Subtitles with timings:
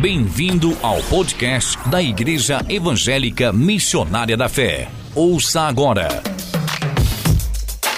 [0.00, 4.90] Bem-vindo ao podcast da Igreja Evangélica Missionária da Fé.
[5.14, 6.08] Ouça agora.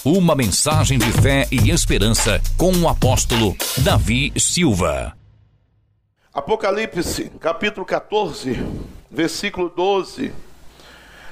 [0.04, 5.12] Uma mensagem de fé e esperança com o apóstolo Davi Silva.
[6.32, 8.64] Apocalipse, capítulo 14,
[9.10, 10.32] versículo 12,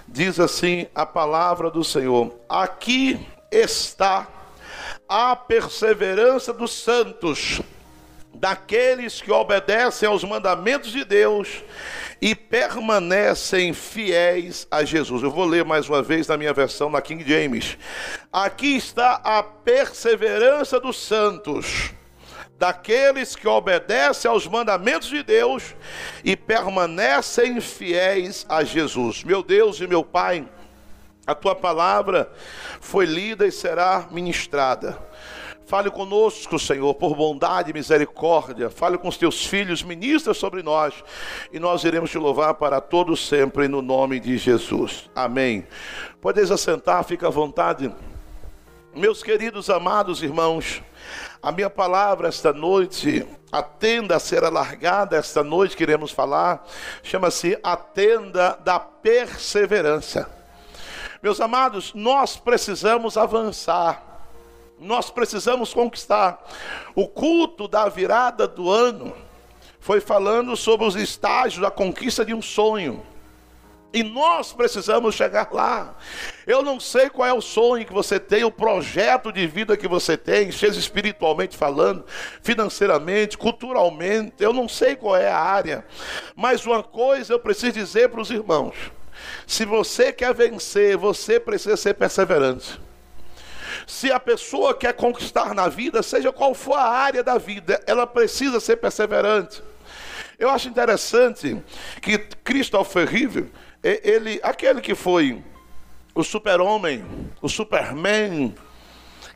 [0.08, 4.26] diz assim a palavra do Senhor: Aqui está
[5.08, 7.62] a perseverança dos santos
[8.36, 11.62] daqueles que obedecem aos mandamentos de Deus
[12.20, 15.22] e permanecem fiéis a Jesus.
[15.22, 17.76] Eu vou ler mais uma vez na minha versão na King James.
[18.32, 21.92] Aqui está a perseverança dos santos,
[22.58, 25.74] daqueles que obedecem aos mandamentos de Deus
[26.24, 29.24] e permanecem fiéis a Jesus.
[29.24, 30.46] Meu Deus e meu Pai,
[31.26, 32.30] a tua palavra
[32.80, 34.96] foi lida e será ministrada.
[35.66, 38.70] Fale conosco, Senhor, por bondade e misericórdia.
[38.70, 40.94] Fale com os teus filhos, ministra sobre nós.
[41.52, 45.10] E nós iremos te louvar para todos sempre, no nome de Jesus.
[45.12, 45.66] Amém.
[46.20, 47.92] Podeis assentar, fica à vontade.
[48.94, 50.80] Meus queridos amados irmãos,
[51.42, 56.64] a minha palavra esta noite, a tenda a ser alargada esta noite, queremos falar,
[57.02, 60.30] chama-se a tenda da perseverança.
[61.20, 64.15] Meus amados, nós precisamos avançar
[64.78, 66.44] nós precisamos conquistar.
[66.94, 69.14] O culto da virada do ano
[69.80, 73.02] foi falando sobre os estágios da conquista de um sonho.
[73.92, 75.96] E nós precisamos chegar lá.
[76.46, 79.88] Eu não sei qual é o sonho que você tem, o projeto de vida que
[79.88, 82.04] você tem, seja espiritualmente falando,
[82.42, 85.86] financeiramente, culturalmente, eu não sei qual é a área.
[86.34, 88.74] Mas uma coisa eu preciso dizer para os irmãos:
[89.46, 92.85] se você quer vencer, você precisa ser perseverante.
[93.86, 98.06] Se a pessoa quer conquistar na vida, seja qual for a área da vida, ela
[98.06, 99.62] precisa ser perseverante.
[100.38, 101.62] Eu acho interessante
[102.02, 103.50] que Christopher Reeve,
[103.82, 105.42] ele, aquele que foi
[106.14, 107.04] o super-homem,
[107.40, 108.54] o Superman,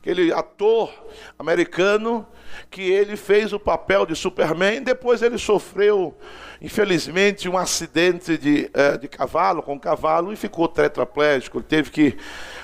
[0.00, 0.90] aquele ator
[1.38, 2.26] americano
[2.70, 6.16] que ele fez o papel de Superman, depois ele sofreu,
[6.60, 12.16] infelizmente, um acidente de, é, de cavalo, com cavalo, e ficou tetraplégico, ele teve que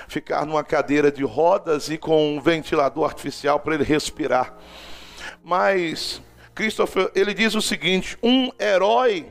[0.08, 4.56] ficar numa cadeira de rodas e com um ventilador artificial para ele respirar.
[5.44, 6.22] Mas
[6.54, 9.26] Christopher, ele diz o seguinte: um herói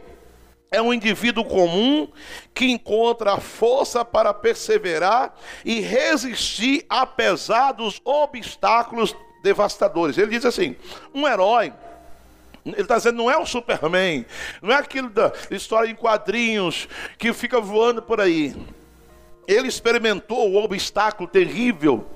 [0.71, 2.07] é um indivíduo comum
[2.53, 5.33] que encontra força para perseverar
[5.63, 10.17] e resistir apesar dos obstáculos devastadores.
[10.17, 10.75] Ele diz assim:
[11.13, 11.71] um herói
[12.65, 14.25] ele está dizendo, não é um Superman,
[14.59, 16.87] não é aquilo da história em quadrinhos
[17.17, 18.55] que fica voando por aí.
[19.47, 22.07] Ele experimentou o obstáculo terrível.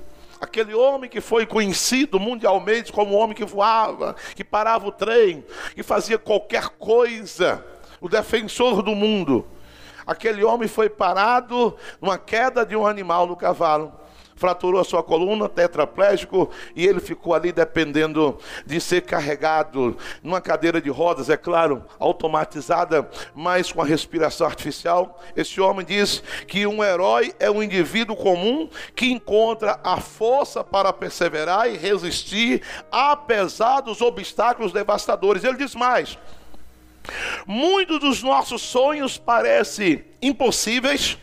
[0.41, 5.45] Aquele homem que foi conhecido mundialmente como o homem que voava, que parava o trem,
[5.75, 7.63] que fazia qualquer coisa,
[7.99, 9.45] o defensor do mundo.
[10.05, 13.99] Aquele homem foi parado numa queda de um animal no cavalo
[14.39, 20.81] fraturou a sua coluna, tetraplégico, e ele ficou ali dependendo de ser carregado numa cadeira
[20.81, 25.19] de rodas, é claro, automatizada, mas com a respiração artificial.
[25.35, 30.93] Esse homem diz que um herói é um indivíduo comum que encontra a força para
[30.93, 35.43] perseverar e resistir, apesar dos obstáculos devastadores.
[35.43, 36.17] Ele diz mais.
[37.45, 41.17] Muitos dos nossos sonhos parecem impossíveis,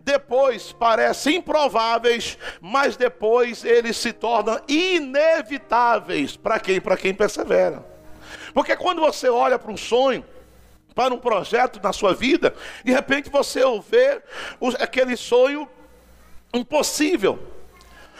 [0.00, 6.36] depois parecem improváveis, mas depois eles se tornam inevitáveis.
[6.36, 6.80] Para quem?
[6.80, 7.84] Para quem persevera.
[8.52, 10.24] Porque quando você olha para um sonho,
[10.94, 12.54] para um projeto na sua vida,
[12.84, 14.22] de repente você vê
[14.78, 15.68] aquele sonho
[16.52, 17.51] impossível.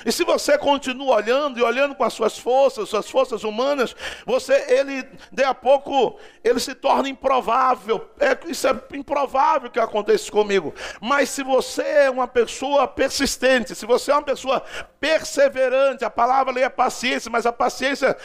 [0.04, 3.94] E se você continua olhando e olhando com as suas forças, suas forças humanas,
[4.26, 8.08] você, ele, de a pouco, ele se torna improvável.
[8.18, 10.74] É, isso é improvável que aconteça comigo.
[11.00, 14.62] Mas se você é uma pessoa persistente, se você é uma pessoa
[15.00, 18.16] perseverante, a palavra ali é paciência, mas a paciência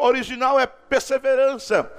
[0.00, 1.90] original é perseverança.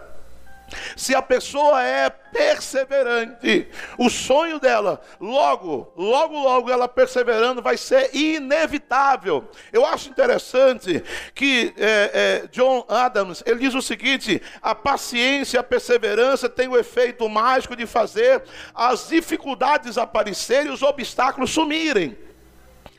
[0.95, 3.67] Se a pessoa é perseverante,
[3.97, 9.49] o sonho dela, logo, logo, logo ela perseverando, vai ser inevitável.
[9.71, 11.03] Eu acho interessante
[11.33, 16.77] que é, é, John Adams ele diz o seguinte: a paciência, a perseverança tem o
[16.77, 22.24] efeito mágico de fazer as dificuldades aparecerem e os obstáculos sumirem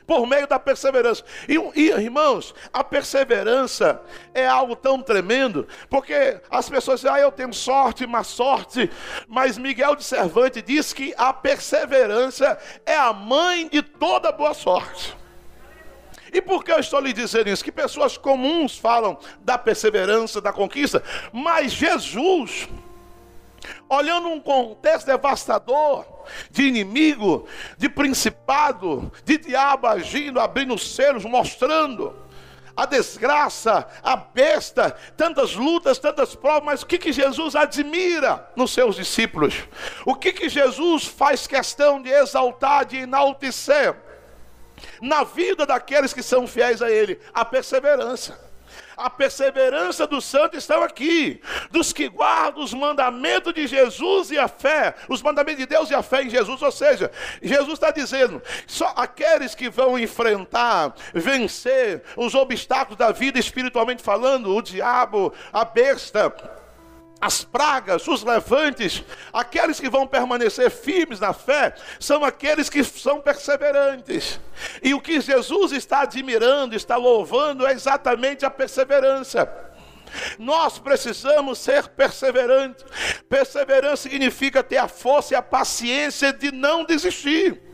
[0.07, 1.25] por meio da perseverança.
[1.49, 4.01] E, e, irmãos, a perseverança
[4.33, 8.91] é algo tão tremendo, porque as pessoas dizem, ah, eu tenho sorte, má sorte,
[9.27, 15.17] mas Miguel de Cervantes diz que a perseverança é a mãe de toda boa sorte.
[16.33, 17.65] E por que eu estou lhe dizendo isso?
[17.65, 21.03] Que pessoas comuns falam da perseverança, da conquista,
[21.33, 22.69] mas Jesus,
[23.89, 26.16] olhando um contexto devastador
[26.51, 27.47] de inimigo,
[27.77, 32.27] de principado, de diabo agindo, abrindo selos, mostrando
[32.77, 38.73] a desgraça, a besta, tantas lutas, tantas provas, mas o que, que Jesus admira nos
[38.73, 39.65] seus discípulos?
[40.05, 43.97] O que, que Jesus faz questão de exaltar, de enaltecer
[45.01, 47.19] na vida daqueles que são fiéis a Ele?
[47.33, 48.46] A perseverança.
[48.97, 51.41] A perseverança dos santos estão aqui,
[51.71, 55.95] dos que guardam os mandamentos de Jesus e a fé, os mandamentos de Deus e
[55.95, 56.63] a fé em Jesus.
[56.63, 57.11] Ou seja,
[57.43, 64.55] Jesus está dizendo: só aqueles que vão enfrentar, vencer os obstáculos da vida espiritualmente falando,
[64.55, 66.35] o diabo, a besta,
[67.21, 69.03] as pragas, os levantes,
[69.33, 74.39] aqueles que vão permanecer firmes na fé, são aqueles que são perseverantes.
[74.83, 79.49] E o que Jesus está admirando, está louvando, é exatamente a perseverança.
[80.39, 82.85] Nós precisamos ser perseverantes.
[83.29, 87.66] Perseverança significa ter a força e a paciência de não desistir.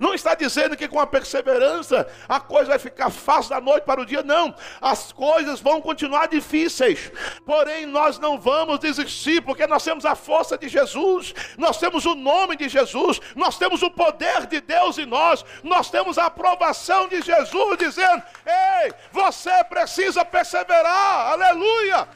[0.00, 4.00] Não está dizendo que com a perseverança a coisa vai ficar fácil da noite para
[4.00, 4.54] o dia, não.
[4.80, 7.10] As coisas vão continuar difíceis,
[7.44, 12.14] porém nós não vamos desistir, porque nós temos a força de Jesus, nós temos o
[12.14, 17.08] nome de Jesus, nós temos o poder de Deus em nós, nós temos a aprovação
[17.08, 22.08] de Jesus dizendo: Ei, você precisa perseverar, aleluia.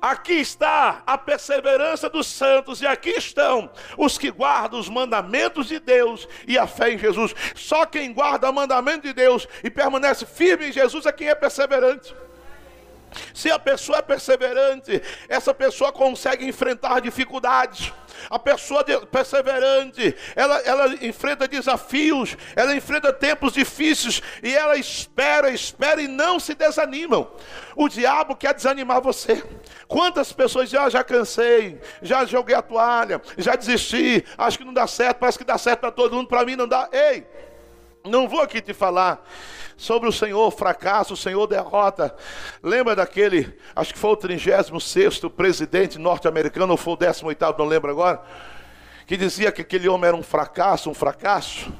[0.00, 5.80] Aqui está a perseverança dos santos, e aqui estão os que guardam os mandamentos de
[5.80, 7.34] Deus e a fé em Jesus.
[7.56, 11.34] Só quem guarda o mandamento de Deus e permanece firme em Jesus é quem é
[11.34, 12.14] perseverante.
[13.34, 17.92] Se a pessoa é perseverante, essa pessoa consegue enfrentar dificuldades.
[18.30, 26.00] A pessoa perseverante, ela, ela enfrenta desafios, ela enfrenta tempos difíceis e ela espera, espera
[26.00, 27.30] e não se desanimam.
[27.76, 29.42] O diabo quer desanimar você.
[29.86, 34.74] Quantas pessoas dizem, ah, já cansei, já joguei a toalha, já desisti, acho que não
[34.74, 36.88] dá certo, parece que dá certo para todo mundo, para mim não dá.
[36.92, 37.26] Ei,
[38.04, 39.24] não vou aqui te falar
[39.78, 42.14] sobre o Senhor fracasso, o Senhor derrota.
[42.60, 47.88] Lembra daquele, acho que foi o 36 presidente norte-americano, ou foi o 18, não lembro
[47.88, 48.20] agora,
[49.06, 51.72] que dizia que aquele homem era um fracasso, um fracasso.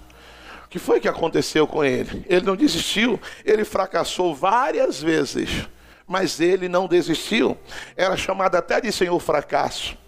[0.65, 2.25] O que foi que aconteceu com ele?
[2.29, 5.67] Ele não desistiu, ele fracassou várias vezes,
[6.07, 7.59] mas ele não desistiu.
[7.97, 9.99] Era chamado até de Senhor fracasso.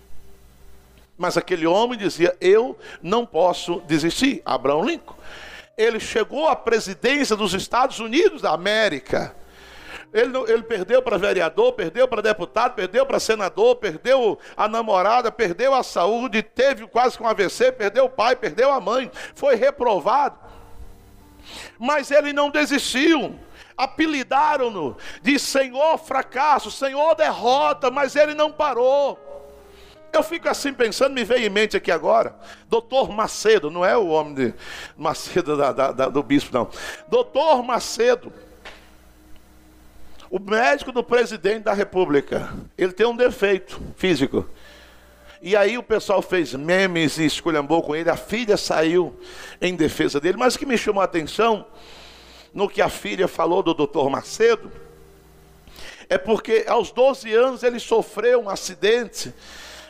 [1.18, 4.40] Mas aquele homem dizia: Eu não posso desistir.
[4.44, 5.16] Abraão Lincoln
[5.80, 9.34] ele chegou à presidência dos Estados Unidos da América.
[10.12, 15.72] Ele, ele perdeu para vereador, perdeu para deputado, perdeu para senador, perdeu a namorada, perdeu
[15.72, 20.38] a saúde, teve quase com um AVC, perdeu o pai, perdeu a mãe, foi reprovado.
[21.78, 23.38] Mas ele não desistiu.
[23.76, 29.29] Apelidaram-no de Senhor fracasso, Senhor derrota, mas ele não parou.
[30.12, 32.34] Eu fico assim pensando, me veio em mente aqui agora,
[32.68, 34.54] doutor Macedo, não é o homem de
[34.96, 36.68] Macedo da, da, da, do bispo, não.
[37.08, 38.32] Doutor Macedo,
[40.28, 44.48] o médico do presidente da república, ele tem um defeito físico.
[45.40, 49.18] E aí o pessoal fez memes e esculhambou com ele, a filha saiu
[49.60, 51.64] em defesa dele, mas o que me chamou a atenção,
[52.52, 54.70] no que a filha falou do doutor Macedo,
[56.08, 59.32] é porque aos 12 anos ele sofreu um acidente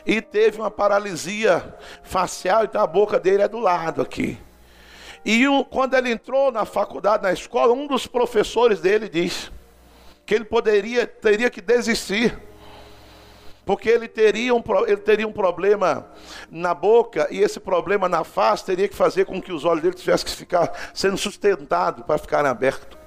[0.05, 4.37] e teve uma paralisia facial, então a boca dele é do lado aqui.
[5.23, 9.51] E o, quando ele entrou na faculdade, na escola, um dos professores dele disse
[10.25, 12.37] que ele poderia, teria que desistir,
[13.65, 16.07] porque ele teria, um, ele teria um problema
[16.49, 19.93] na boca, e esse problema na face teria que fazer com que os olhos dele
[19.93, 23.00] tivessem que ficar sendo sustentados para ficarem abertos.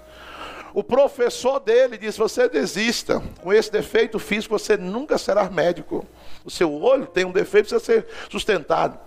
[0.74, 6.04] O professor dele disse: Você desista, com esse defeito físico você nunca será médico.
[6.44, 8.98] O seu olho tem um defeito, precisa ser sustentado.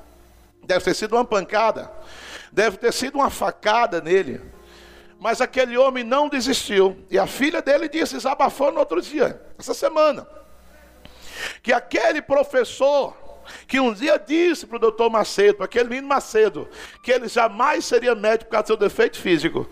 [0.64, 1.92] Deve ter sido uma pancada,
[2.54, 4.42] deve ter sido uma facada nele.
[5.20, 7.06] Mas aquele homem não desistiu.
[7.10, 10.28] E a filha dele disse, desabafou no outro dia, essa semana,
[11.62, 13.16] que aquele professor
[13.68, 16.68] que um dia disse para o doutor Macedo, para aquele menino Macedo,
[17.02, 19.68] que ele jamais seria médico por causa do seu defeito físico.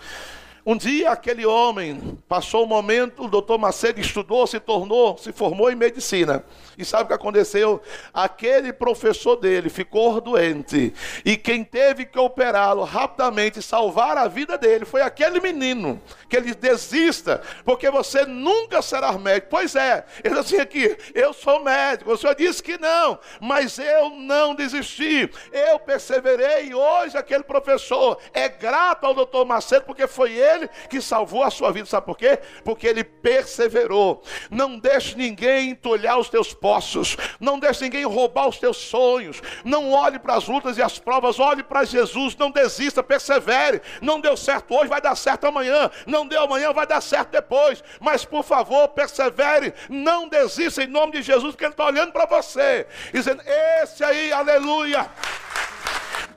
[0.68, 5.70] Um dia aquele homem passou um momento, o doutor Macedo estudou, se tornou, se formou
[5.70, 6.44] em medicina.
[6.76, 7.80] E sabe o que aconteceu?
[8.12, 10.92] Aquele professor dele ficou doente.
[11.24, 16.02] E quem teve que operá-lo rapidamente, salvar a vida dele, foi aquele menino.
[16.28, 19.50] Que ele desista, porque você nunca será médico.
[19.52, 22.12] Pois é, ele disse aqui: eu sou médico.
[22.12, 25.30] O senhor disse que não, mas eu não desisti.
[25.52, 26.70] Eu perseverei.
[26.70, 31.44] E hoje aquele professor é grato ao doutor Macedo, porque foi ele aquele que salvou
[31.44, 31.86] a sua vida.
[31.86, 32.40] Sabe por quê?
[32.64, 34.24] Porque ele perseverou.
[34.50, 37.18] Não deixe ninguém entulhar os teus poços.
[37.40, 39.42] Não deixe ninguém roubar os teus sonhos.
[39.64, 41.40] Não olhe para as lutas e as provas.
[41.40, 42.36] Olhe para Jesus.
[42.36, 43.82] Não desista, persevere.
[44.02, 45.92] Não deu certo hoje, vai dar certo amanhã.
[46.06, 47.84] Não deu amanhã, vai dar certo depois.
[48.00, 49.74] Mas por favor, persevere.
[49.90, 52.88] Não desista em nome de Jesus, porque Ele está olhando para você.
[53.14, 53.42] Dizendo:
[53.82, 55.10] Esse aí, aleluia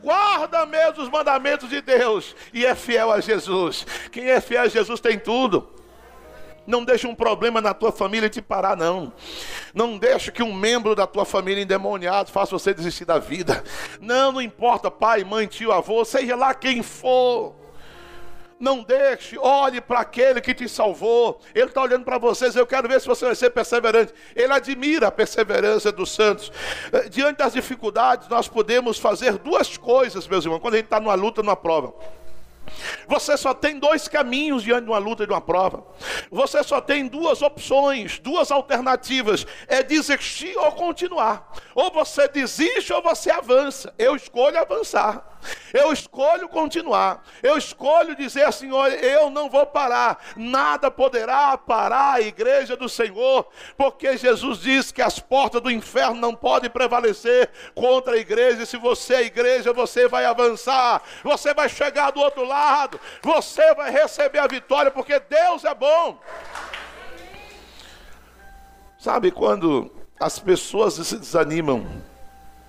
[0.02, 3.86] guarda mesmo os mandamentos de Deus e é fiel a Jesus.
[4.10, 5.78] Quem é fiel a Jesus tem tudo.
[6.66, 9.10] Não deixe um problema na tua família te parar, não.
[9.72, 13.64] Não deixe que um membro da tua família endemoniado faça você desistir da vida.
[14.00, 17.54] Não, não importa, pai, mãe, tio, avô, seja lá quem for.
[18.60, 21.40] Não deixe, olhe para aquele que te salvou.
[21.54, 22.56] Ele está olhando para vocês.
[22.56, 24.12] Eu quero ver se você vai ser perseverante.
[24.34, 26.50] Ele admira a perseverança dos santos.
[26.92, 30.98] Eh, diante das dificuldades, nós podemos fazer duas coisas, meus irmãos, quando a gente está
[30.98, 31.94] numa luta, numa prova.
[33.06, 35.84] Você só tem dois caminhos diante de uma luta e de uma prova.
[36.30, 41.52] Você só tem duas opções, duas alternativas: é desistir ou continuar.
[41.74, 43.94] Ou você desiste ou você avança.
[43.98, 45.37] Eu escolho avançar.
[45.72, 47.22] Eu escolho continuar.
[47.42, 50.18] Eu escolho dizer, Senhor, eu não vou parar.
[50.36, 56.20] Nada poderá parar a igreja do Senhor, porque Jesus diz que as portas do inferno
[56.20, 58.62] não podem prevalecer contra a igreja.
[58.62, 61.02] E se você é igreja, você vai avançar.
[61.22, 63.00] Você vai chegar do outro lado.
[63.22, 66.18] Você vai receber a vitória, porque Deus é bom.
[68.98, 71.86] Sabe quando as pessoas se desanimam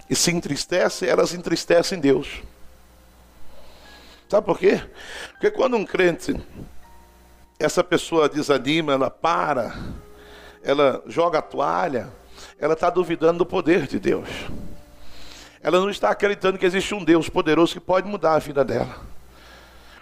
[0.10, 2.44] e se entristecem, elas entristecem Deus.
[4.30, 4.80] Sabe por quê?
[5.32, 6.40] Porque quando um crente,
[7.58, 9.76] essa pessoa desanima, ela para,
[10.64, 12.14] ela joga a toalha,
[12.60, 14.30] ela está duvidando do poder de Deus.
[15.64, 18.96] Ela não está acreditando que existe um Deus poderoso que pode mudar a vida dela.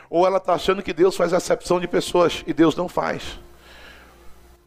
[0.10, 3.40] Ou ela está achando que Deus faz acepção de pessoas e Deus não faz.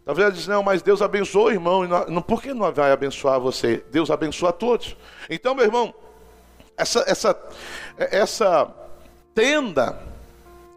[0.06, 1.86] Talvez ela diz, não, mas Deus abençoa, irmão.
[2.08, 3.84] Não, por que não vai abençoar você?
[3.90, 4.96] Deus abençoa a todos.
[5.28, 5.94] Então, meu irmão,
[6.78, 7.38] essa, essa,
[7.98, 8.79] essa
[9.40, 9.98] tenda,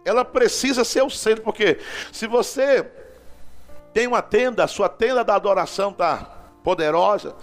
[0.06, 1.80] ela precisa ser o centro, porque
[2.14, 2.90] se você
[3.94, 6.30] tem uma tenda, a sua tenda da adoração está
[6.64, 7.36] poderosa,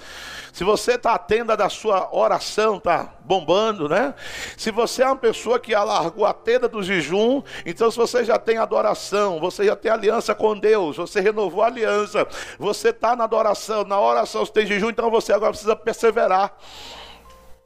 [0.50, 4.14] se você está a tenda da sua oração está bombando, né?
[4.56, 8.38] Se você é uma pessoa que alargou a tenda do jejum, então se você já
[8.38, 12.26] tem adoração, você já tem aliança com Deus, você renovou a aliança,
[12.58, 16.56] você está na adoração, na oração você tem jejum, então você agora precisa perseverar.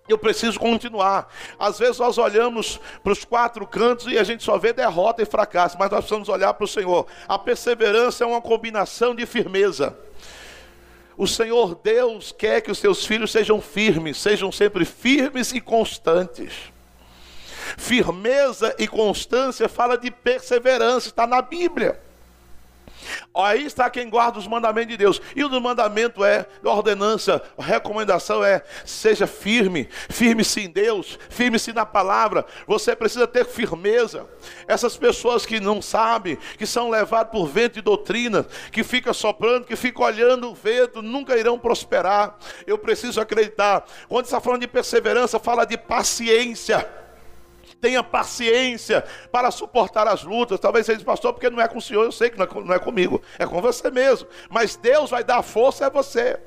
[0.06, 1.32] Eu preciso continuar.
[1.58, 5.26] Às vezes nós olhamos para os quatro cantos e a gente só vê derrota e
[5.26, 7.06] fracasso, mas nós precisamos olhar para o Senhor.
[7.26, 9.96] A perseverança é uma combinação de firmeza.
[11.16, 16.52] O Senhor Deus quer que os seus filhos sejam firmes, sejam sempre firmes e constantes.
[17.78, 22.03] Firmeza e constância fala de perseverança, está na Bíblia.
[23.34, 25.20] Aí está quem guarda os mandamentos de Deus.
[25.34, 31.72] E o mandamento é, a ordenança, a recomendação é: seja firme, firme-se em Deus, firme-se
[31.72, 32.44] na palavra.
[32.66, 34.26] Você precisa ter firmeza.
[34.66, 39.64] Essas pessoas que não sabem, que são levadas por vento de doutrina, que fica soprando,
[39.64, 42.36] que fica olhando o vento, nunca irão prosperar.
[42.66, 43.84] Eu preciso acreditar.
[44.08, 47.03] Quando está falando de perseverança, fala de paciência
[47.84, 50.58] tenha paciência para suportar as lutas.
[50.58, 52.64] Talvez você diga, pastor, porque não é com o senhor, eu sei que não é,
[52.64, 54.26] não é comigo, é com você mesmo.
[54.48, 56.40] Mas Deus vai dar força a você,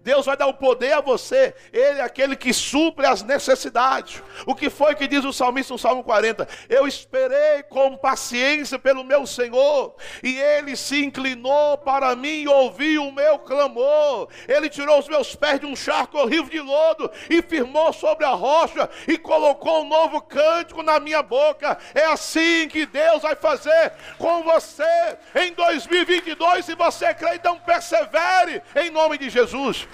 [0.00, 4.22] Deus vai dar o poder a você, Ele é aquele que supre as necessidades.
[4.46, 6.48] O que foi que diz o salmista no Salmo 40?
[6.70, 13.08] Eu esperei com paciência pelo meu Senhor, e Ele se inclinou para mim e ouviu
[13.08, 14.28] o meu clamor.
[14.48, 18.30] Ele tirou os meus pés de um charco horrível de lodo e firmou sobre a
[18.30, 21.78] rocha e colocou um novo cântico na minha boca.
[21.94, 26.64] É assim que Deus vai fazer com você em 2022.
[26.64, 29.86] Se você crê, então persevere em nome de Jesus.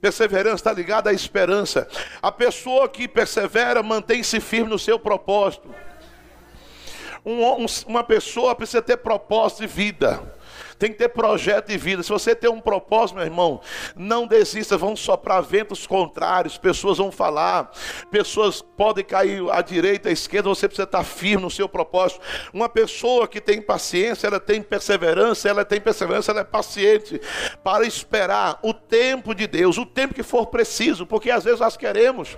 [0.00, 1.88] Perseverança está ligada à esperança.
[2.22, 5.74] A pessoa que persevera mantém-se firme no seu propósito.
[7.24, 10.37] Um, um, uma pessoa precisa ter propósito de vida
[10.78, 12.02] tem que ter projeto de vida.
[12.02, 13.60] Se você tem um propósito, meu irmão,
[13.96, 17.70] não desista, vão soprar ventos contrários, pessoas vão falar,
[18.10, 22.20] pessoas podem cair à direita, à esquerda, você precisa estar firme no seu propósito.
[22.52, 27.20] Uma pessoa que tem paciência, ela tem perseverança, ela tem perseverança, ela é paciente
[27.64, 31.76] para esperar o tempo de Deus, o tempo que for preciso, porque às vezes nós
[31.76, 32.36] queremos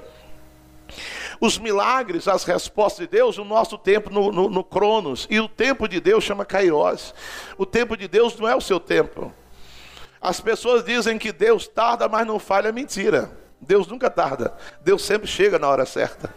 [1.41, 5.27] os milagres, as respostas de Deus, o nosso tempo no, no, no Cronos.
[5.31, 7.15] E o tempo de Deus chama Kairos.
[7.57, 9.33] O tempo de Deus não é o seu tempo.
[10.21, 13.37] As pessoas dizem que Deus tarda, mas não falha, mentira.
[13.59, 14.55] Deus nunca tarda.
[14.83, 16.35] Deus sempre chega na hora certa.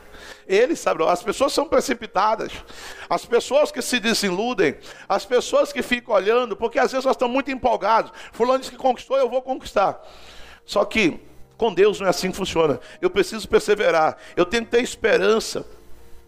[0.48, 2.52] Ele sabe, as pessoas são precipitadas,
[3.10, 7.30] as pessoas que se desiludem, as pessoas que ficam olhando, porque às vezes elas estão
[7.30, 8.12] muito empolgadas.
[8.32, 10.02] Fulano disse que conquistou, eu vou conquistar.
[10.66, 11.20] Só que
[11.64, 12.78] com Deus não é assim que funciona.
[13.02, 15.66] Eu preciso perseverar, eu tenho que ter esperança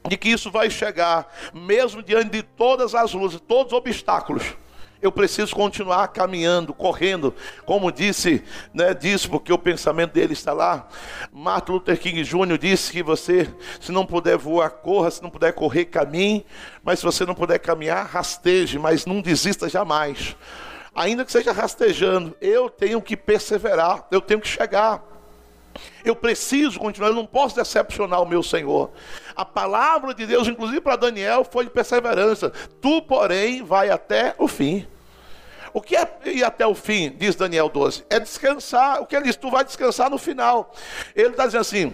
[0.07, 4.55] de que isso vai chegar, mesmo diante de todas as luzes, todos os obstáculos.
[5.01, 8.41] Eu preciso continuar caminhando, correndo, como disse,
[8.73, 10.87] né, disse porque o pensamento dele está lá.
[11.33, 12.57] Martin Luther King Jr.
[12.57, 16.45] disse que você, se não puder voar, corra, se não puder correr, caminhe,
[16.81, 20.37] mas se você não puder caminhar, rasteje, mas não desista jamais.
[20.95, 25.14] Ainda que seja rastejando, eu tenho que perseverar, eu tenho que chegar.
[26.05, 28.91] Eu preciso continuar, eu não posso decepcionar o meu Senhor.
[29.35, 32.51] A palavra de Deus, inclusive para Daniel, foi de perseverança.
[32.79, 34.87] Tu, porém, vai até o fim.
[35.73, 38.05] O que é ir até o fim, diz Daniel 12?
[38.09, 39.01] É descansar.
[39.01, 39.35] O que ele diz?
[39.35, 40.73] Tu vai descansar no final.
[41.15, 41.93] Ele está dizendo assim: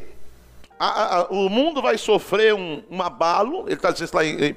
[0.78, 4.36] a, a, o mundo vai sofrer um, um abalo, ele está dizendo isso lá em,
[4.46, 4.56] em,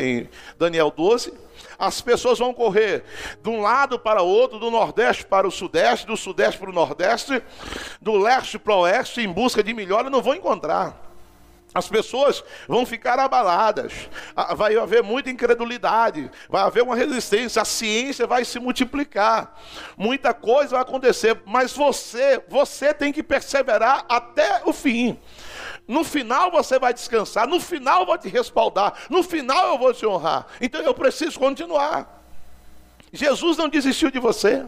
[0.00, 0.28] em
[0.58, 1.41] Daniel 12
[1.82, 3.02] as pessoas vão correr
[3.42, 6.72] de um lado para o outro, do nordeste para o sudeste, do sudeste para o
[6.72, 7.42] nordeste,
[8.00, 11.10] do leste para o oeste, em busca de melhora, não vão encontrar.
[11.74, 17.64] As pessoas vão ficar abaladas, ah, vai haver muita incredulidade, vai haver uma resistência, a
[17.64, 19.58] ciência vai se multiplicar,
[19.96, 25.18] muita coisa vai acontecer, mas você, você tem que perseverar até o fim.
[25.86, 29.92] No final você vai descansar, no final eu vou te respaldar, no final eu vou
[29.92, 30.46] te honrar.
[30.60, 32.22] Então eu preciso continuar.
[33.12, 34.64] Jesus não desistiu de você.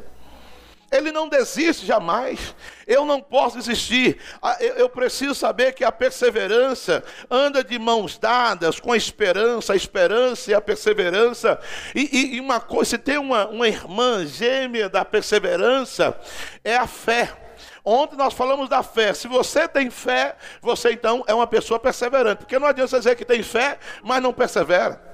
[0.93, 2.55] Ele não desiste jamais.
[2.87, 4.19] Eu não posso desistir.
[4.41, 9.77] Ah, eu preciso saber que a perseverança anda de mãos dadas com a esperança, a
[9.77, 11.59] esperança e a perseverança.
[11.95, 16.19] E, e uma coisa, se tem uma, uma irmã gêmea da perseverança,
[16.63, 17.44] é a fé.
[17.85, 19.13] Ontem nós falamos da fé.
[19.13, 22.39] Se você tem fé, você então é uma pessoa perseverante.
[22.39, 25.14] Porque não adianta dizer que tem fé, mas não persevera.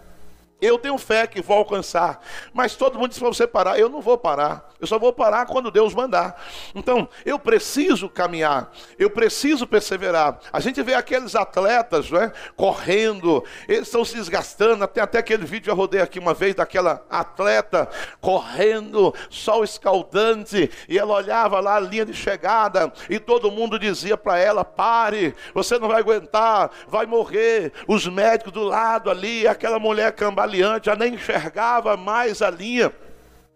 [0.61, 3.79] Eu tenho fé que vou alcançar, mas todo mundo diz para você parar.
[3.79, 4.69] Eu não vou parar.
[4.79, 6.43] Eu só vou parar quando Deus mandar.
[6.75, 10.39] Então, eu preciso caminhar, eu preciso perseverar.
[10.53, 14.87] A gente vê aqueles atletas, né, correndo, eles estão se desgastando.
[14.89, 17.89] Tem até aquele vídeo eu rodei aqui uma vez daquela atleta
[18.21, 24.17] correndo, sol escaldante, e ela olhava lá a linha de chegada e todo mundo dizia
[24.17, 27.73] para ela: "Pare, você não vai aguentar, vai morrer".
[27.87, 32.93] Os médicos do lado ali, aquela mulher cambaleando aliante, já nem enxergava mais a linha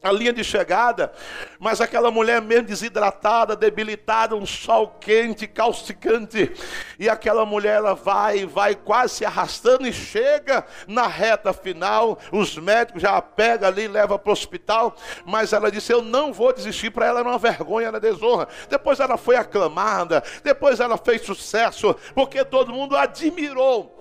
[0.04, 1.10] a linha de chegada,
[1.58, 6.52] mas aquela mulher mesmo desidratada, debilitada, um sol quente, causticante,
[6.98, 12.54] e aquela mulher ela vai, vai quase se arrastando e chega na reta final, os
[12.58, 16.52] médicos já a pegam ali, leva para o hospital, mas ela disse: Eu não vou
[16.52, 18.46] desistir, para ela era uma vergonha, era desonra.
[18.68, 23.93] Depois ela foi aclamada, depois ela fez sucesso, porque todo mundo admirou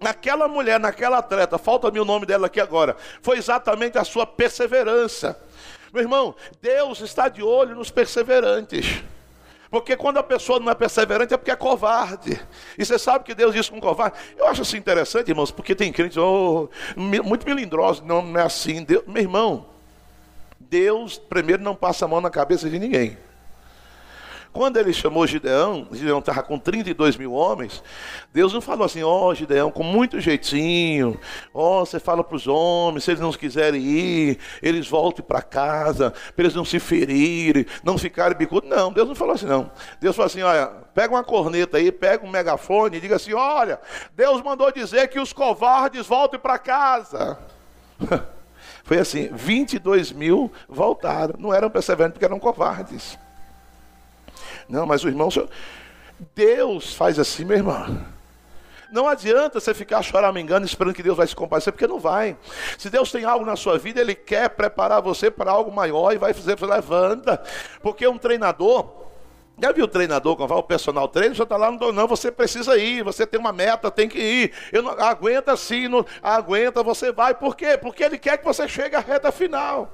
[0.00, 5.38] naquela mulher, naquela atleta, falta-me o nome dela aqui agora, foi exatamente a sua perseverança.
[5.92, 9.02] Meu irmão, Deus está de olho nos perseverantes.
[9.70, 12.40] Porque quando a pessoa não é perseverante é porque é covarde.
[12.78, 14.16] E você sabe que Deus diz com covarde.
[14.36, 18.82] Eu acho assim interessante, irmãos, porque tem crentes oh, muito melindrosos, não, não é assim.
[18.82, 19.66] Deus, meu irmão,
[20.58, 23.18] Deus primeiro não passa a mão na cabeça de ninguém.
[24.52, 27.82] Quando ele chamou Gideão, Gideão estava com 32 mil homens,
[28.32, 31.18] Deus não falou assim, ó oh, Gideão, com muito jeitinho,
[31.52, 35.42] ó, oh, você fala para os homens, se eles não quiserem ir, eles voltem para
[35.42, 38.68] casa, para eles não se ferirem, não ficarem bicudos.
[38.68, 39.70] Não, Deus não falou assim não.
[40.00, 43.80] Deus falou assim, olha, pega uma corneta aí, pega um megafone e diga assim, olha,
[44.16, 47.38] Deus mandou dizer que os covardes voltem para casa.
[48.84, 53.18] Foi assim, 22 mil voltaram, não eram perseverantes porque eram covardes.
[54.68, 55.28] Não, mas o irmão,
[56.34, 58.04] Deus faz assim, meu irmão.
[58.90, 62.36] Não adianta você ficar choramingando esperando que Deus vai se compadecer, porque não vai.
[62.78, 66.18] Se Deus tem algo na sua vida, Ele quer preparar você para algo maior e
[66.18, 67.42] vai fazer você levanta.
[67.82, 68.90] Porque um treinador,
[69.60, 72.32] já viu o treinador, quando vai o personal treino, já está lá, não, não, você
[72.32, 74.52] precisa ir, você tem uma meta, tem que ir.
[74.72, 77.34] Eu não, aguenta sim, não, aguenta, você vai.
[77.34, 77.76] Por quê?
[77.76, 79.92] Porque Ele quer que você chegue à reta final.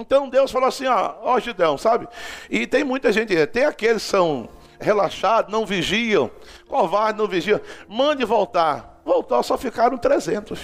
[0.00, 2.08] Então Deus falou assim, ó, ó Gideão, sabe?
[2.48, 4.48] E tem muita gente, tem aqueles que são
[4.80, 6.30] relaxados, não vigiam,
[6.66, 7.60] covardes, não vigiam.
[7.86, 9.00] Mande voltar.
[9.04, 10.58] Voltar, só ficaram 300.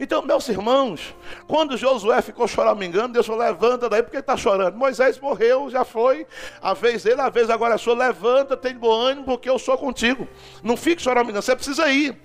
[0.00, 1.14] Então, meus irmãos,
[1.46, 4.76] quando Josué ficou choramingando, Deus falou: levanta daí, porque ele está chorando.
[4.76, 6.26] Moisés morreu, já foi,
[6.60, 7.94] a vez dele, a vez agora é sua.
[7.94, 10.26] Levanta, tem bom ânimo, porque eu sou contigo.
[10.62, 12.16] Não fique choramingando, você precisa ir.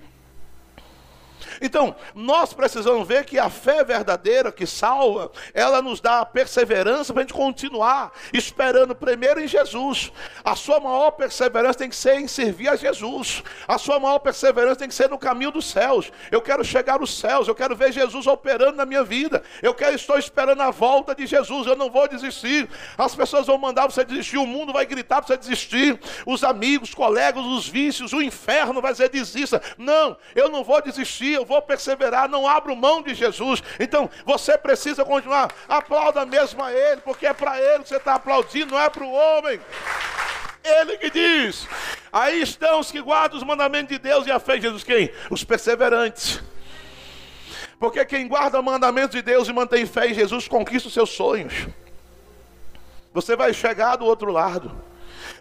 [1.60, 7.12] Então, nós precisamos ver que a fé verdadeira que salva, ela nos dá a perseverança
[7.12, 10.12] para a gente continuar esperando primeiro em Jesus.
[10.44, 13.42] A sua maior perseverança tem que ser em servir a Jesus.
[13.66, 16.12] A sua maior perseverança tem que ser no caminho dos céus.
[16.30, 19.42] Eu quero chegar aos céus, eu quero ver Jesus operando na minha vida.
[19.62, 21.66] Eu quero estou esperando a volta de Jesus.
[21.66, 22.68] Eu não vou desistir.
[22.96, 25.98] As pessoas vão mandar você desistir, o mundo vai gritar para você desistir.
[26.26, 29.60] Os amigos, os colegas, os vícios, o inferno vai dizer desista.
[29.76, 33.62] Não, eu não vou desistir, eu vou perseverar, não abro mão de Jesus.
[33.80, 35.50] Então, você precisa continuar.
[35.68, 39.02] Aplauda mesmo a Ele, porque é para Ele que você está aplaudindo, não é para
[39.02, 39.58] o homem.
[40.62, 41.66] Ele que diz:
[42.12, 44.84] Aí estão os que guardam os mandamentos de Deus e a fé em Jesus.
[44.84, 45.10] Quem?
[45.30, 46.40] Os perseverantes.
[47.78, 51.68] Porque quem guarda mandamentos de Deus e mantém fé em Jesus conquista os seus sonhos.
[53.14, 54.87] Você vai chegar do outro lado.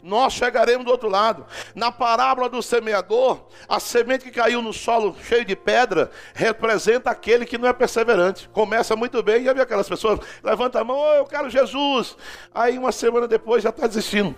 [0.01, 1.45] Nós chegaremos do outro lado.
[1.73, 7.45] Na parábola do semeador, a semente que caiu no solo cheio de pedra representa aquele
[7.45, 8.49] que não é perseverante.
[8.49, 10.19] Começa muito bem, já viu aquelas pessoas?
[10.43, 12.15] Levanta a mão, oh, eu quero Jesus.
[12.53, 14.36] Aí uma semana depois já está desistindo.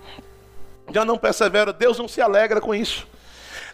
[0.91, 1.71] Já não persevera.
[1.71, 3.07] Deus não se alegra com isso.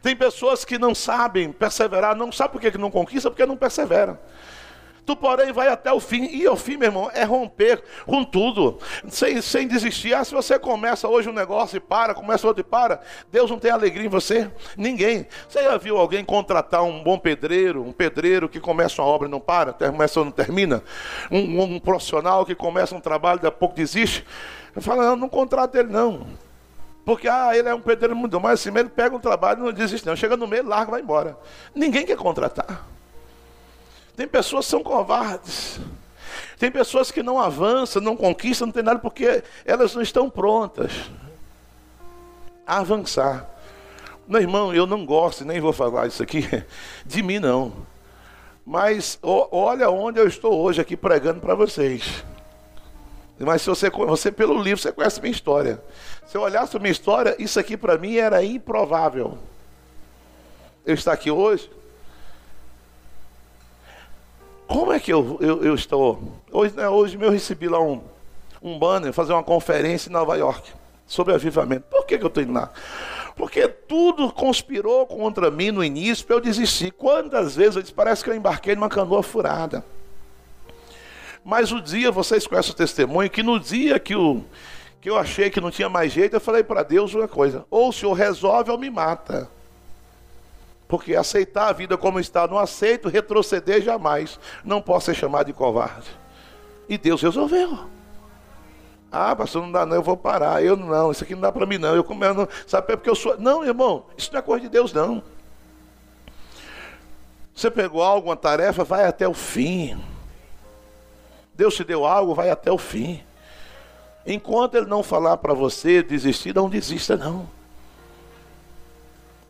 [0.02, 4.20] Tem pessoas que não sabem perseverar, não sabem por que não conquista, porque não persevera.
[5.06, 6.26] Tu, porém, vai até o fim.
[6.26, 10.16] E o fim, meu irmão, é romper com tudo, sem, sem desistir.
[10.16, 13.00] Ah, se você começa hoje um negócio e para, começa outro e para,
[13.32, 14.50] Deus não tem alegria em você?
[14.76, 15.28] Ninguém.
[15.48, 19.32] Você já viu alguém contratar um bom pedreiro, um pedreiro que começa uma obra e
[19.32, 20.82] não para, começa ou não termina?
[21.30, 24.26] Um, um profissional que começa um trabalho e daqui a pouco desiste?
[24.82, 26.26] Fala, não, não contrata ele não.
[27.06, 29.72] Porque ah, ele é um pedreiro muito mas assim, ele pega um trabalho e não
[29.72, 30.16] desiste não.
[30.16, 31.38] Chega no meio, larga, vai embora.
[31.76, 32.95] Ninguém quer contratar.
[34.16, 35.80] Tem pessoas que são covardes.
[36.58, 40.92] Tem pessoas que não avançam, não conquistam, não tem nada porque elas não estão prontas
[42.66, 43.50] a avançar.
[44.28, 46.48] Meu irmão, eu não gosto, nem vou falar isso aqui
[47.06, 47.74] de mim não.
[48.66, 52.24] Mas olha onde eu estou hoje aqui pregando para vocês.
[53.38, 55.80] Mas se você, você pelo livro, você conhece minha história.
[56.26, 59.38] Se eu olhasse a minha história, isso aqui para mim era improvável.
[60.86, 61.70] Eu estar aqui hoje.
[64.68, 66.42] Como é que eu, eu, eu estou?
[66.52, 68.02] Hoje, né, hoje eu recebi lá um,
[68.62, 70.72] um banner, fazer uma conferência em Nova York
[71.06, 71.86] sobre avivamento.
[71.90, 72.72] Por que, que eu estou indo lá?
[73.36, 76.92] Porque tudo conspirou contra mim no início para eu desistir.
[76.92, 79.86] Quantas vezes eu disse, parece que eu embarquei numa canoa furada.
[81.44, 84.42] Mas o dia, vocês conhecem o testemunho, que no dia que, o,
[85.00, 87.90] que eu achei que não tinha mais jeito, eu falei para Deus uma coisa: ou
[87.90, 89.48] o Senhor resolve ou me mata.
[90.88, 94.40] Porque aceitar a vida como está, não aceito retroceder jamais.
[94.64, 96.08] Não posso ser chamado de covarde.
[96.88, 97.90] E Deus resolveu.
[99.12, 100.64] Ah, pastor, não dá não, eu vou parar.
[100.64, 101.96] Eu não, isso aqui não dá para mim não.
[101.96, 103.38] Eu comendo, sabe é porque eu sou.
[103.40, 105.24] Não, irmão, isso não é coisa de Deus não.
[107.56, 109.98] Você pegou alguma tarefa, vai até o fim.
[111.54, 113.24] Deus te deu algo, vai até o fim.
[114.28, 117.48] Enquanto Ele não falar para você desistir, não desista não.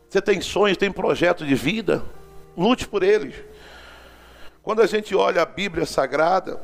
[0.10, 2.04] Você tem sonhos, tem projeto de vida,
[2.56, 3.36] lute por eles.
[4.64, 6.60] Quando a gente olha a Bíblia Sagrada,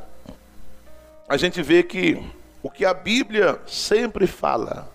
[1.28, 2.22] a gente vê que
[2.64, 4.90] o que a Bíblia sempre fala,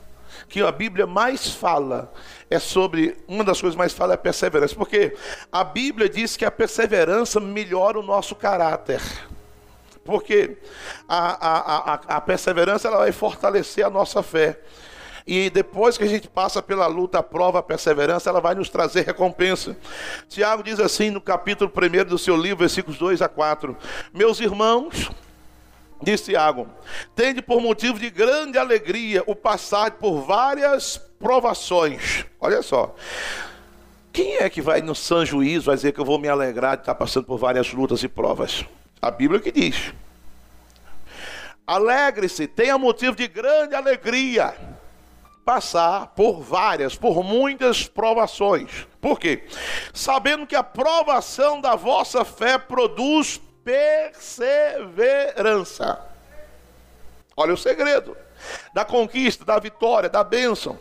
[0.49, 2.13] que a Bíblia mais fala,
[2.49, 5.17] é sobre, uma das coisas mais fala é a perseverança, porque
[5.51, 9.01] a Bíblia diz que a perseverança melhora o nosso caráter.
[10.05, 10.57] Porque
[11.09, 14.61] a, a, a, a perseverança ela vai fortalecer a nossa fé.
[15.27, 18.69] E depois que a gente passa pela luta, a prova, a perseverança, ela vai nos
[18.69, 19.77] trazer recompensa.
[20.29, 23.77] Tiago diz assim no capítulo 1 do seu livro, versículos 2 a 4:
[24.15, 25.11] Meus irmãos,
[26.01, 26.69] diz Tiago,
[27.17, 32.25] tende por motivo de grande alegria o passar por várias provações.
[32.41, 32.95] Olha só.
[34.13, 36.83] Quem é que vai no São Juízo vai dizer que eu vou me alegrar de
[36.83, 38.65] estar passando por várias lutas e provas?
[39.03, 39.93] A Bíblia que diz.
[41.67, 44.55] Alegre-se, tenha motivo de grande alegria
[45.47, 48.89] passar por várias, por muitas provações.
[49.01, 49.47] Por quê?
[49.95, 56.05] Sabendo que a provação da vossa fé produz perseverança.
[57.37, 58.17] Olha o segredo
[58.75, 60.77] da conquista, da vitória, da bênção.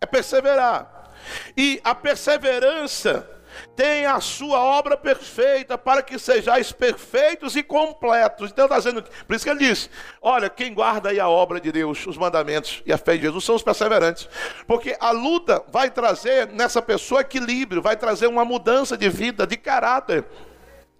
[0.00, 1.12] É perseverar.
[1.56, 3.30] E a perseverança
[3.74, 8.50] tem a sua obra perfeita para que sejais perfeitos e completos.
[8.50, 11.70] Então está dizendo, por isso que ele diz: olha, quem guarda aí a obra de
[11.70, 14.28] Deus, os mandamentos e a fé de Jesus são os perseverantes.
[14.66, 19.56] Porque a luta vai trazer nessa pessoa equilíbrio, vai trazer uma mudança de vida, de
[19.56, 20.24] caráter.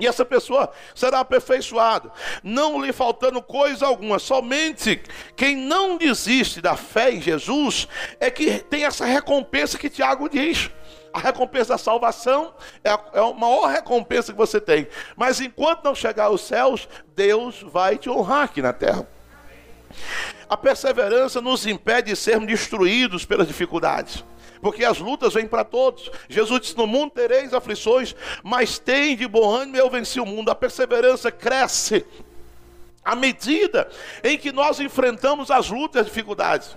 [0.00, 4.20] E essa pessoa será aperfeiçoada, não lhe faltando coisa alguma.
[4.20, 5.02] Somente
[5.34, 7.88] quem não desiste da fé em Jesus
[8.20, 10.70] é que tem essa recompensa que Tiago diz
[11.12, 14.86] A recompensa da salvação é a, é maior recompensa que você tem.
[15.16, 19.04] Mas enquanto não chegar aos céus, Deus vai te honrar aqui na terra.
[20.48, 24.24] A perseverança nos impede de sermos destruídos pelas dificuldades.
[24.60, 26.10] Porque as lutas vêm para todos.
[26.28, 30.50] Jesus disse: No mundo tereis aflições, mas tem de bom ânimo, eu venci o mundo.
[30.50, 32.04] A perseverança cresce
[33.04, 33.88] à medida
[34.22, 36.76] em que nós enfrentamos as lutas e as dificuldades.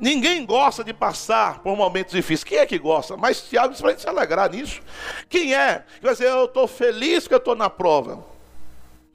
[0.00, 2.44] Ninguém gosta de passar por momentos difíceis.
[2.44, 3.16] Quem é que gosta?
[3.16, 4.80] Mas Tiago disse para a gente se alegrar nisso.
[5.28, 5.84] Quem é?
[6.00, 8.24] Vai dizer, eu estou feliz que eu estou na prova.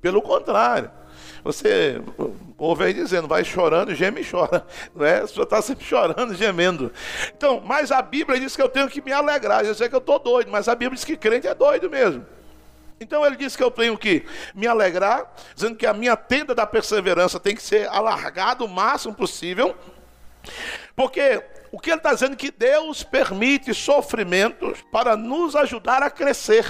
[0.02, 0.92] Pelo contrário.
[1.44, 2.02] Você
[2.58, 4.66] ouve aí dizendo, vai chorando, geme e chora.
[4.96, 5.22] Não é?
[5.22, 6.92] Você está sempre chorando, gemendo.
[7.36, 9.66] Então, mas a Bíblia diz que eu tenho que me alegrar.
[9.66, 12.26] Eu sei que eu estou doido, mas a Bíblia diz que crente é doido mesmo.
[13.00, 14.26] Então ele diz que eu tenho que
[14.56, 19.14] me alegrar, dizendo que a minha tenda da perseverança tem que ser alargada o máximo
[19.14, 19.76] possível,
[20.96, 26.10] porque o que ele está dizendo é que Deus permite sofrimentos para nos ajudar a
[26.10, 26.66] crescer.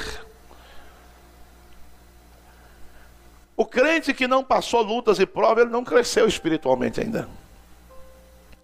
[3.64, 7.30] O crente que não passou lutas e provas, ele não cresceu espiritualmente ainda.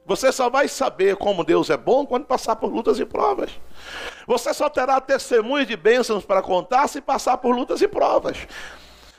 [0.05, 3.49] Você só vai saber como Deus é bom quando passar por lutas e provas.
[4.27, 8.45] Você só terá testemunhos de bênçãos para contar se passar por lutas e provas.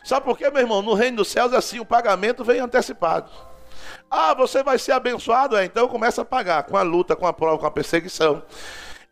[0.04, 0.82] Sabe por quê, meu irmão?
[0.82, 3.30] No reino dos céus é assim, o pagamento vem antecipado.
[4.10, 5.56] Ah, você vai ser abençoado?
[5.56, 8.42] É, então começa a pagar com a luta, com a prova, com a perseguição.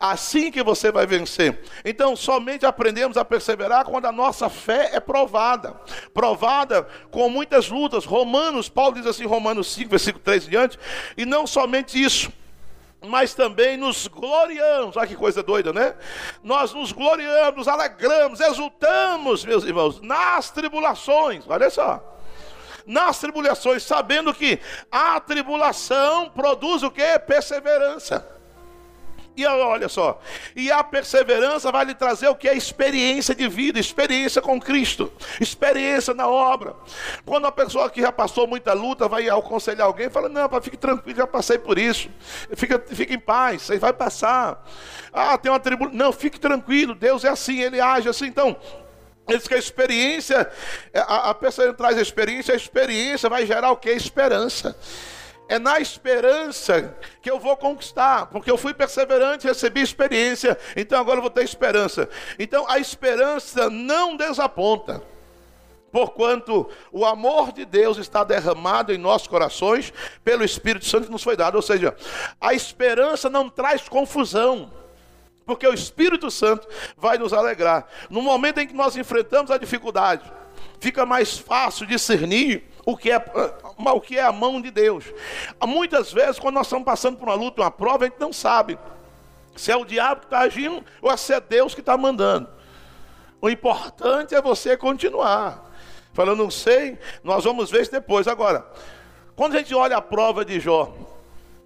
[0.01, 1.61] Assim que você vai vencer.
[1.83, 5.73] Então, somente aprendemos a perseverar quando a nossa fé é provada.
[6.13, 8.05] Provada com muitas lutas.
[8.05, 10.79] Romanos, Paulo diz assim, Romanos 5, versículo 3 em diante.
[11.17, 12.31] E não somente isso
[13.01, 14.97] mas também nos gloriamos.
[14.97, 15.95] Olha que coisa doida, né?
[16.43, 21.45] Nós nos gloriamos, nos alegramos, exultamos, meus irmãos, nas tribulações.
[21.47, 22.17] Olha só.
[22.85, 24.59] Nas tribulações, sabendo que
[24.91, 27.19] a tribulação produz o que?
[27.19, 28.38] Perseverança.
[29.39, 30.19] E olha só,
[30.53, 35.09] e a perseverança vai lhe trazer o que é experiência de vida, experiência com Cristo,
[35.39, 36.75] experiência na obra.
[37.25, 41.15] Quando a pessoa que já passou muita luta vai aconselhar alguém, fala: Não, fique tranquilo,
[41.15, 42.09] já passei por isso,
[42.53, 44.61] fica, fica em paz, você vai passar.
[45.13, 45.97] Ah, tem uma tribulação.
[45.97, 48.25] Não, fique tranquilo, Deus é assim, Ele age assim.
[48.25, 48.57] Então,
[49.25, 50.51] diz que a experiência,
[50.93, 53.89] a, a pessoa traz a experiência, a experiência vai gerar o que?
[53.89, 54.75] Esperança.
[55.49, 61.17] É na esperança que eu vou conquistar, porque eu fui perseverante, recebi experiência, então agora
[61.17, 62.07] eu vou ter esperança.
[62.37, 65.01] Então a esperança não desaponta.
[65.91, 69.91] Porquanto o amor de Deus está derramado em nossos corações
[70.23, 71.55] pelo Espírito Santo que nos foi dado.
[71.55, 71.95] Ou seja,
[72.39, 74.71] a esperança não traz confusão
[75.47, 77.87] porque o Espírito Santo vai nos alegrar.
[78.07, 80.31] No momento em que nós enfrentamos a dificuldade,
[80.79, 83.23] fica mais fácil discernir o que é,
[83.77, 85.05] o que é a mão de Deus.
[85.65, 88.79] Muitas vezes, quando nós estamos passando por uma luta, uma prova, a gente não sabe
[89.55, 92.49] se é o diabo que está agindo ou se é Deus que está mandando.
[93.39, 95.69] O importante é você continuar.
[96.13, 98.27] Falando, não sei, nós vamos ver isso depois.
[98.27, 98.65] Agora,
[99.35, 100.91] quando a gente olha a prova de Jó,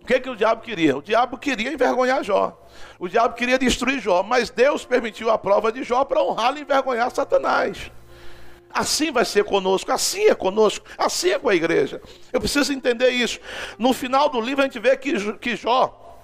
[0.02, 0.98] o que, que o diabo queria?
[0.98, 2.62] O diabo queria envergonhar Jó.
[3.00, 6.62] O diabo queria destruir Jó, mas Deus permitiu a prova de Jó para honrá-lo e
[6.62, 7.90] envergonhar Satanás.
[8.74, 12.02] Assim vai ser conosco, assim é conosco, assim é com a igreja.
[12.32, 13.40] Eu preciso entender isso.
[13.78, 16.18] No final do livro a gente vê que, que Jó,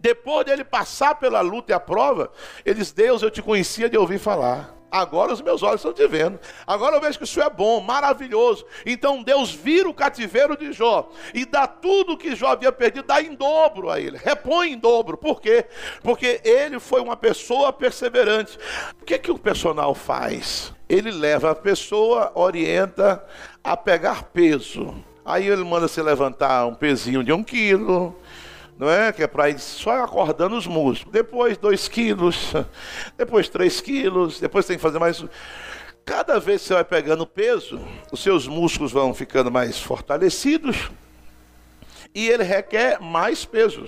[0.00, 2.32] depois dele passar pela luta e a prova,
[2.64, 4.81] ele diz: Deus, eu te conhecia de ouvir falar.
[4.92, 6.38] Agora os meus olhos estão te vendo.
[6.66, 8.66] Agora eu vejo que isso é bom, maravilhoso.
[8.84, 13.22] Então Deus vira o cativeiro de Jó e dá tudo que Jó havia perdido, dá
[13.22, 15.16] em dobro a ele, repõe em dobro.
[15.16, 15.64] Por quê?
[16.02, 18.58] Porque ele foi uma pessoa perseverante.
[19.00, 20.74] O que, é que o personal faz?
[20.86, 23.24] Ele leva a pessoa, orienta
[23.64, 24.94] a pegar peso.
[25.24, 28.14] Aí ele manda se levantar um pezinho de um quilo,
[28.78, 29.12] não é?
[29.12, 31.12] Que é para ir só acordando os músculos.
[31.12, 32.52] Depois dois quilos,
[33.16, 35.24] depois três quilos, depois tem que fazer mais.
[36.04, 37.80] Cada vez que você vai pegando peso,
[38.10, 40.90] os seus músculos vão ficando mais fortalecidos
[42.14, 43.86] e ele requer mais peso.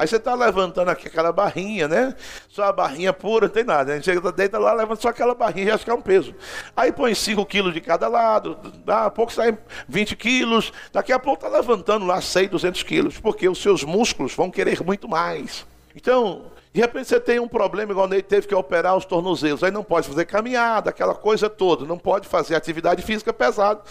[0.00, 2.16] Aí você está levantando aqui aquela barrinha, né?
[2.48, 3.92] Só a barrinha pura, não tem nada.
[3.92, 6.34] A gente chega, deita lá, levanta só aquela barrinha, já que é um peso.
[6.74, 11.18] Aí põe 5 quilos de cada lado, daqui a pouco sai 20 quilos, daqui a
[11.18, 15.66] pouco está levantando lá 100, 200 quilos, porque os seus músculos vão querer muito mais.
[15.94, 19.72] Então, de repente você tem um problema, igual ele teve que operar os tornozelos, aí
[19.72, 23.82] não pode fazer caminhada, aquela coisa toda, não pode fazer atividade física pesada.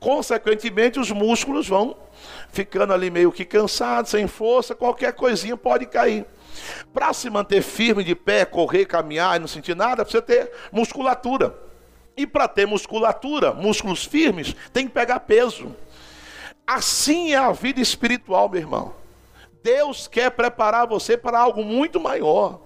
[0.00, 1.96] Consequentemente, os músculos vão
[2.50, 6.26] ficando ali meio que cansado, sem força, qualquer coisinha pode cair.
[6.92, 11.54] Para se manter firme de pé, correr, caminhar e não sentir nada, precisa ter musculatura.
[12.16, 15.74] E para ter musculatura, músculos firmes, tem que pegar peso.
[16.66, 19.03] Assim é a vida espiritual, meu irmão.
[19.64, 22.60] Deus quer preparar você para algo muito maior.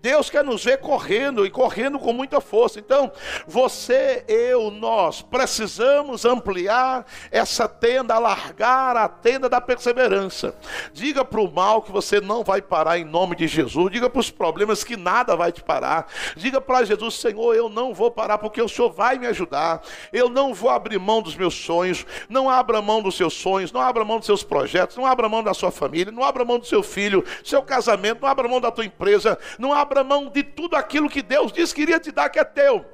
[0.00, 2.78] Deus quer nos ver correndo e correndo com muita força.
[2.78, 3.10] Então,
[3.46, 10.54] você, eu, nós precisamos ampliar essa tenda, alargar a tenda da perseverança.
[10.92, 13.92] Diga para o mal que você não vai parar em nome de Jesus.
[13.92, 16.06] Diga para os problemas que nada vai te parar.
[16.36, 19.82] Diga para Jesus, Senhor, eu não vou parar porque o Senhor vai me ajudar.
[20.12, 22.06] Eu não vou abrir mão dos meus sonhos.
[22.28, 25.42] Não abra mão dos seus sonhos, não abra mão dos seus projetos, não abra mão
[25.42, 28.70] da sua família, não abra mão do seu filho, seu casamento, não abra mão da
[28.70, 32.28] tua empresa, não abra mão de tudo aquilo que Deus disse que iria te dar
[32.28, 32.84] que é teu.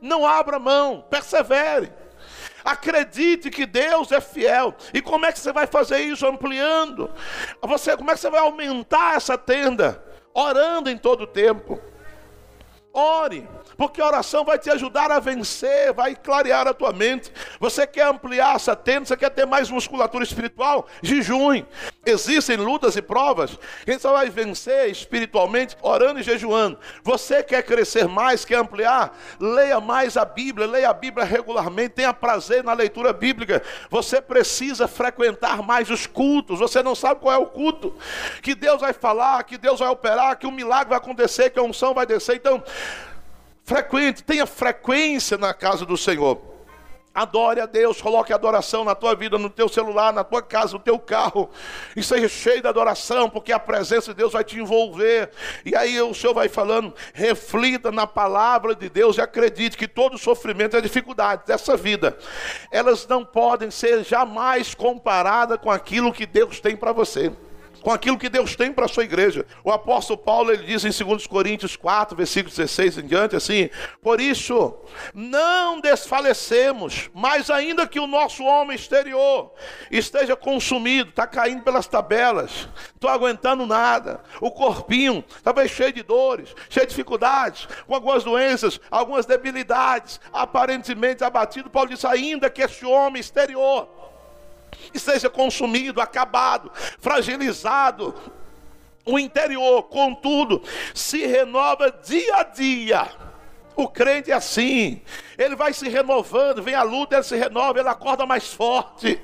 [0.00, 1.92] Não abra mão, persevere.
[2.64, 4.74] Acredite que Deus é fiel.
[4.94, 6.26] E como é que você vai fazer isso?
[6.26, 7.10] Ampliando.
[7.60, 10.02] Você, como é que você vai aumentar essa tenda?
[10.32, 11.78] Orando em todo o tempo.
[12.90, 17.32] Ore, porque a oração vai te ajudar a vencer, vai clarear a tua mente.
[17.60, 20.86] Você quer ampliar essa tenda, você quer ter mais musculatura espiritual?
[21.02, 21.64] Jejum.
[22.04, 23.58] Existem lutas e provas.
[23.84, 26.78] Quem só vai vencer espiritualmente orando e jejuando.
[27.02, 29.16] Você quer crescer mais, quer ampliar?
[29.38, 33.62] Leia mais a Bíblia, leia a Bíblia regularmente, tenha prazer na leitura bíblica.
[33.90, 36.58] Você precisa frequentar mais os cultos.
[36.58, 37.94] Você não sabe qual é o culto
[38.42, 41.62] que Deus vai falar, que Deus vai operar, que um milagre vai acontecer, que a
[41.62, 42.36] unção vai descer.
[42.36, 42.62] Então,
[43.72, 46.52] frequente, tenha frequência na casa do Senhor.
[47.14, 50.78] Adore a Deus, coloque adoração na tua vida, no teu celular, na tua casa, no
[50.78, 51.50] teu carro,
[51.94, 55.30] e seja cheio de adoração, porque a presença de Deus vai te envolver.
[55.64, 60.16] E aí o Senhor vai falando, reflita na palavra de Deus e acredite que todo
[60.16, 62.16] sofrimento e dificuldade dessa vida,
[62.70, 67.30] elas não podem ser jamais comparadas com aquilo que Deus tem para você
[67.82, 69.44] com aquilo que Deus tem para a sua igreja.
[69.64, 73.68] O apóstolo Paulo ele diz em 2 Coríntios 4, versículo 16 em diante assim:
[74.00, 74.74] Por isso,
[75.12, 79.52] não desfalecemos, mas ainda que o nosso homem exterior
[79.90, 86.54] esteja consumido, está caindo pelas tabelas, estou aguentando nada, o corpinho estava cheio de dores,
[86.70, 91.70] cheio de dificuldades, com algumas doenças, algumas debilidades, aparentemente abatido.
[91.70, 94.01] Paulo diz: ainda que esse homem exterior
[94.92, 98.14] e seja consumido, acabado, fragilizado.
[99.04, 100.62] O interior, contudo,
[100.94, 103.08] se renova dia a dia.
[103.74, 105.00] O crente é assim,
[105.38, 109.18] ele vai se renovando, vem a luta, ele se renova, ele acorda mais forte.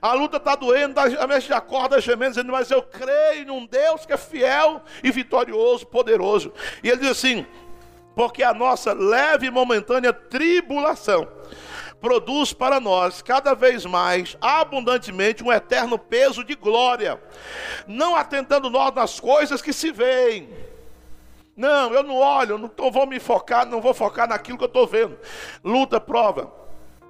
[0.00, 4.12] A luta está doendo, a vezes acorda gemendo, dizendo, mas eu creio num Deus que
[4.12, 6.52] é fiel e vitorioso, poderoso.
[6.82, 7.46] E ele diz assim:
[8.14, 11.28] porque a nossa leve e momentânea tribulação
[12.02, 17.22] produz para nós cada vez mais, abundantemente, um eterno peso de glória,
[17.86, 20.50] não atentando nós nas coisas que se veem.
[21.56, 24.86] Não, eu não olho, não vou me focar, não vou focar naquilo que eu estou
[24.86, 25.16] vendo.
[25.62, 26.61] Luta, prova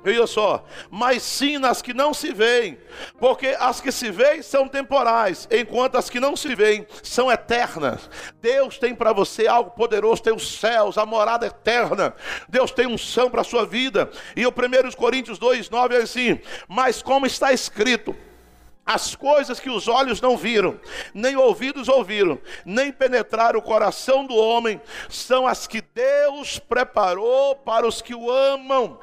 [0.05, 2.77] Veja só, mas sim nas que não se veem,
[3.21, 8.11] porque as que se veem são temporais, enquanto as que não se veem são eternas.
[8.41, 12.15] Deus tem para você algo poderoso, tem os céus, a morada eterna.
[12.49, 14.11] Deus tem um são para a sua vida.
[14.35, 18.17] E o 1 Coríntios 2, 9 é assim: Mas como está escrito,
[18.85, 20.79] as coisas que os olhos não viram,
[21.15, 27.87] nem ouvidos ouviram, nem penetraram o coração do homem, são as que Deus preparou para
[27.87, 28.99] os que o amam.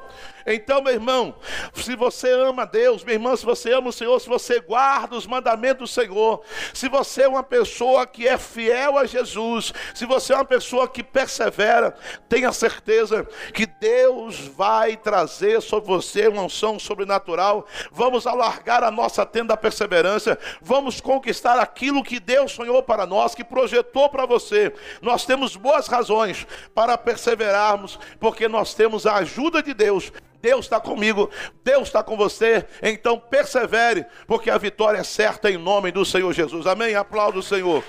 [0.54, 1.34] Então, meu irmão,
[1.74, 5.26] se você ama Deus, meu irmão, se você ama o Senhor, se você guarda os
[5.26, 10.32] mandamentos do Senhor, se você é uma pessoa que é fiel a Jesus, se você
[10.32, 11.94] é uma pessoa que persevera,
[12.28, 17.66] tenha certeza que Deus vai trazer sobre você uma unção sobrenatural.
[17.90, 23.34] Vamos alargar a nossa tenda da perseverança, vamos conquistar aquilo que Deus sonhou para nós,
[23.34, 24.72] que projetou para você.
[25.02, 30.80] Nós temos boas razões para perseverarmos, porque nós temos a ajuda de Deus Deus está
[30.80, 31.30] comigo,
[31.62, 36.32] Deus está com você, então persevere, porque a vitória é certa em nome do Senhor
[36.32, 36.66] Jesus.
[36.66, 36.94] Amém?
[36.94, 37.82] Aplauda o Senhor.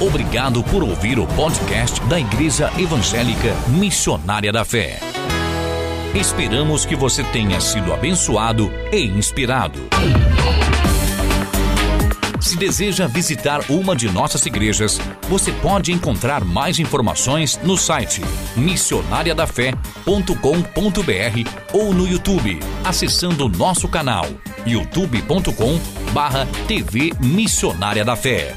[0.00, 4.98] Obrigado por ouvir o podcast da Igreja Evangélica Missionária da Fé.
[6.14, 9.80] Esperamos que você tenha sido abençoado e inspirado.
[12.44, 18.20] Se deseja visitar uma de nossas igrejas, você pode encontrar mais informações no site
[18.54, 24.26] missionariadafé.com.br ou no YouTube, acessando nosso canal
[24.66, 28.54] youtube.com/tv Missionária da Fé.